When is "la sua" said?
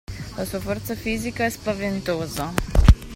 0.35-0.59